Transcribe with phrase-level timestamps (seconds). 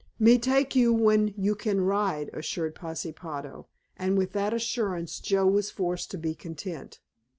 [0.17, 5.69] "Me take you when you can ride," assured Pashepaho, and with that assurance Joe was
[5.69, 6.99] forced to be content.